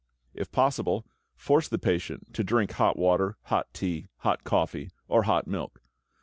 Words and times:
If 0.33 0.51
possible, 0.51 1.05
force 1.35 1.67
the 1.67 1.77
patient 1.77 2.33
to 2.33 2.43
drink 2.43 2.71
hot 2.71 2.97
water, 2.97 3.37
hot 3.43 3.71
tea, 3.71 4.07
hot 4.21 4.43
coffee, 4.43 4.89
or 5.07 5.21
hot 5.25 5.45
milk. 5.45 5.79